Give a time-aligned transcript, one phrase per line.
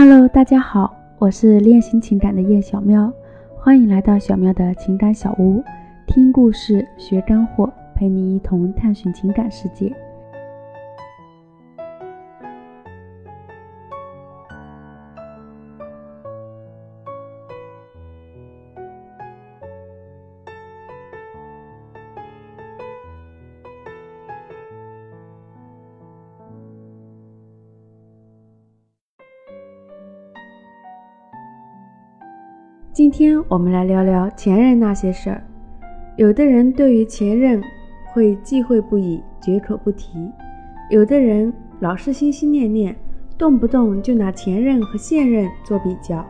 [0.00, 3.12] Hello，大家好，我是恋心情感的叶小喵，
[3.56, 5.60] 欢迎来到小喵的情感小屋，
[6.06, 9.92] 听故事学干货，陪你一同探寻情感世界。
[32.98, 35.40] 今天我们来聊聊前任那些事儿。
[36.16, 37.62] 有的人对于前任
[38.06, 40.28] 会忌讳不已，绝口不提；
[40.90, 42.96] 有的人老是心心念念，
[43.38, 46.26] 动不动就拿前任和现任做比较。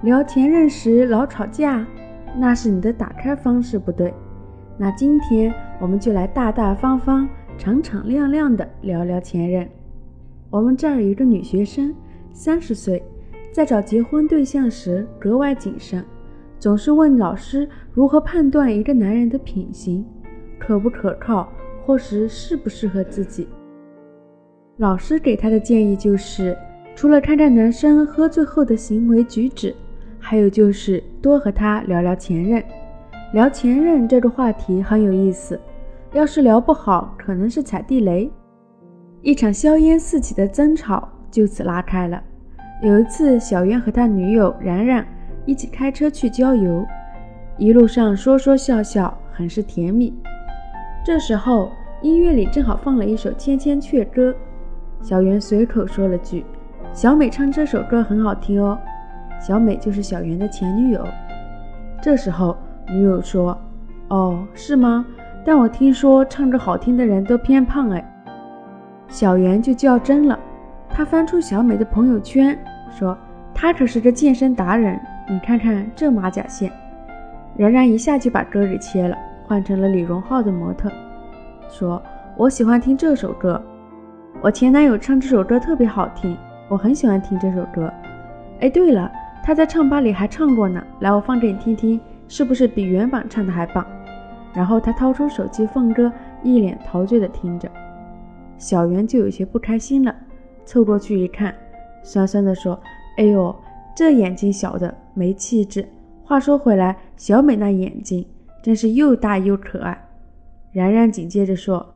[0.00, 1.86] 聊前任时老吵架，
[2.34, 4.14] 那是你的打开方式不对。
[4.78, 7.28] 那今天我们就来大大方方、
[7.58, 9.68] 敞敞亮亮的聊聊前任。
[10.48, 11.94] 我们这儿有一个女学生，
[12.32, 13.02] 三十岁。
[13.52, 16.04] 在找结婚对象时格外谨慎，
[16.58, 20.04] 总是问老师如何判断一个男人的品行
[20.58, 21.52] 可不可靠，
[21.84, 23.48] 或是适不适合自己。
[24.76, 26.56] 老师给他的建议就是，
[26.94, 29.74] 除了看看男生喝醉后的行为举止，
[30.18, 32.62] 还有就是多和他聊聊前任。
[33.32, 35.60] 聊前任这个话题很有意思，
[36.12, 38.30] 要是聊不好，可能是踩地雷，
[39.22, 42.22] 一场硝烟四起的争吵就此拉开了。
[42.82, 45.06] 有一次，小袁和他女友然然
[45.44, 46.86] 一起开车去郊游，
[47.58, 50.14] 一路上说说笑笑，很是甜蜜。
[51.04, 54.30] 这时候，音乐里正好放了一首《千千阙歌》，
[55.02, 56.42] 小袁随口说了句
[56.94, 58.78] ：“小美唱这首歌很好听哦。”
[59.38, 61.06] 小美就是小袁的前女友。
[62.00, 62.56] 这时候，
[62.88, 63.58] 女友说
[64.08, 65.04] ：“哦，是吗？
[65.44, 68.02] 但我听说唱着好听的人都偏胖哎。”
[69.06, 70.38] 小袁就较真了，
[70.88, 72.58] 他翻出小美的朋友圈。
[72.90, 73.16] 说
[73.54, 76.70] 他可是个健身达人，你看看这马甲线。
[77.56, 80.90] 然然一下就把歌给切了，换成了李荣浩的模特。
[81.68, 82.02] 说
[82.36, 83.60] 我喜欢听这首歌，
[84.40, 86.36] 我前男友唱这首歌特别好听，
[86.68, 87.92] 我很喜欢听这首歌。
[88.60, 89.10] 哎，对了，
[89.42, 93.84] 他在唱吧里还唱过呢，来我放给你听听，是不是比原版唱的还棒？
[94.52, 96.10] 然后他掏出手机放歌，
[96.42, 97.70] 一脸陶醉的听着。
[98.58, 100.14] 小袁就有些不开心了，
[100.64, 101.54] 凑过去一看。
[102.02, 102.80] 酸酸地说
[103.18, 103.54] ：“哎呦，
[103.94, 105.86] 这眼睛小的没气质。
[106.24, 108.24] 话说回来，小美那眼睛
[108.62, 110.08] 真是又大又可爱。”
[110.72, 111.94] 然然紧接着说：“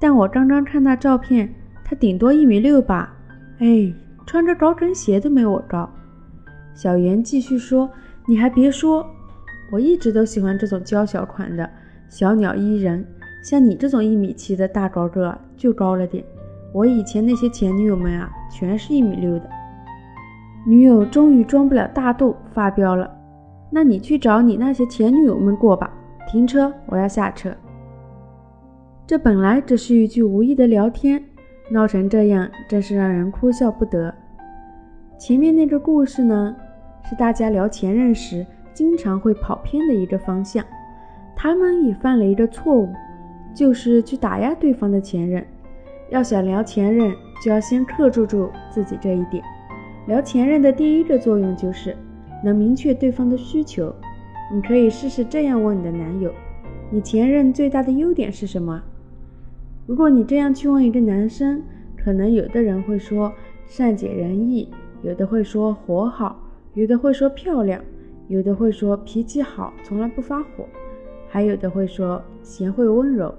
[0.00, 3.14] 但我刚刚看那照片，她顶多一米六吧？
[3.58, 3.92] 哎，
[4.26, 5.88] 穿着高跟鞋都没我高。”
[6.74, 7.90] 小圆继续说
[8.26, 9.06] ：“你还别说，
[9.70, 11.68] 我一直都喜欢这种娇小款的
[12.08, 13.06] 小鸟依人，
[13.42, 16.24] 像你这种一米七的大高个就高了点。”
[16.76, 19.48] 我以前那些前女友们啊，全是一米六的。
[20.66, 23.10] 女友终于装不了大度，发飙了。
[23.70, 25.90] 那你去找你那些前女友们过吧。
[26.28, 27.50] 停车，我要下车。
[29.06, 31.24] 这本来只是一句无意的聊天，
[31.70, 34.14] 闹成这样，真是让人哭笑不得。
[35.16, 36.54] 前面那个故事呢，
[37.08, 40.62] 是大家聊前任时经常会跑偏的一个方向。
[41.34, 42.92] 他们也犯了一个错误，
[43.54, 45.42] 就是去打压对方的前任。
[46.10, 47.12] 要想聊前任，
[47.44, 49.42] 就要先克制住自己这一点。
[50.06, 51.96] 聊前任的第一个作用就是
[52.44, 53.92] 能明确对方的需求。
[54.52, 56.32] 你可以试试这样问你的男友
[56.90, 58.80] ：“你前任最大的优点是什么？”
[59.86, 61.60] 如果你这样去问一个男生，
[61.96, 63.32] 可能有的人会说
[63.66, 64.72] 善解人意，
[65.02, 66.40] 有的会说活好，
[66.74, 67.82] 有的会说漂亮，
[68.28, 70.64] 有的会说脾气好，从来不发火，
[71.28, 73.34] 还有的会说贤惠温柔。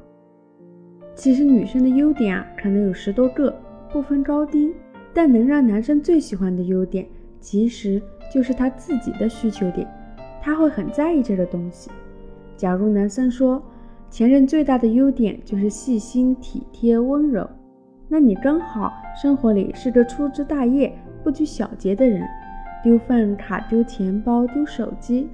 [1.17, 3.51] 其实女生的优点啊，可能有十多个，
[3.91, 4.72] 不分高低。
[5.16, 7.03] 但能让男生最喜欢的优点，
[7.39, 8.00] 其实
[8.31, 9.88] 就是他自己的需求点，
[10.39, 11.89] 他会很在意这个东西。
[12.56, 13.59] 假如男生说
[14.11, 17.50] 前任最大的优点就是细心、体贴、温柔，
[18.07, 22.21] 那你刚好生活里是个粗枝大叶、不拘小节的人，
[22.83, 25.27] 丢饭卡、丢钱包、丢手机，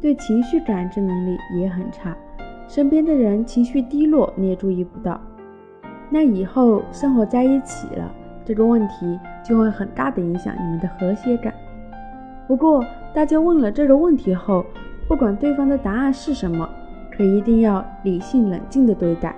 [0.00, 2.16] 对情绪感知能力也很差。
[2.66, 5.20] 身边的人情绪低落，你也注意不到，
[6.10, 8.10] 那以后生活在一起了，
[8.44, 11.52] 这个问题就会很大的影响你们的和谐感。
[12.46, 14.64] 不过，大家问了这个问题后，
[15.06, 16.68] 不管对方的答案是什么，
[17.10, 19.34] 可一定要理性冷静的对待，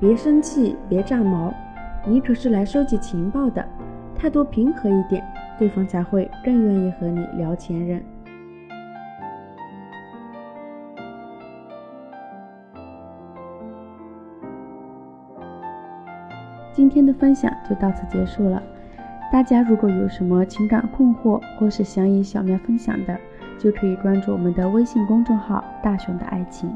[0.00, 1.52] 别生气，别炸毛。
[2.06, 3.64] 你可是来收集情报的，
[4.16, 5.22] 态度平和一点，
[5.58, 8.02] 对方才会更愿意和你聊前任。
[16.78, 18.62] 今天的分享就到此结束了。
[19.32, 23.18] 大家如果有什么情感困惑，或是想与小喵分享的，
[23.58, 26.70] 就可以关注我们的微信公众号“大熊的爱情”。